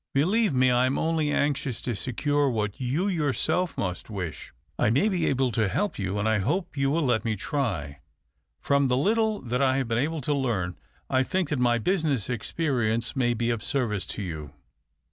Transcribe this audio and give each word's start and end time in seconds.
Believe 0.15 0.51
me, 0.51 0.71
I 0.71 0.87
am 0.87 0.97
only 0.97 1.29
anxious 1.29 1.79
to 1.81 1.93
secure 1.93 2.49
what 2.49 2.79
you 2.81 3.07
yourself 3.07 3.77
must 3.77 4.09
wish. 4.09 4.51
I 4.79 4.89
may 4.89 5.07
be 5.09 5.27
able 5.27 5.51
to 5.51 5.67
help 5.69 5.99
you, 5.99 6.17
and 6.17 6.27
I 6.27 6.39
hope 6.39 6.75
you 6.75 6.89
will 6.89 7.03
let 7.03 7.23
me 7.23 7.35
try. 7.35 7.99
From 8.59 8.87
the 8.87 8.97
little 8.97 9.41
that 9.43 9.61
I 9.61 9.77
have 9.77 9.87
been 9.87 9.99
able 9.99 10.21
to 10.21 10.33
learn, 10.33 10.75
I 11.07 11.21
think 11.21 11.49
that 11.49 11.59
my 11.59 11.77
business 11.77 12.31
experience 12.31 13.15
may 13.15 13.35
be 13.35 13.51
of 13.51 13.63
service 13.63 14.07
to 14.17 14.23
you." 14.23 14.53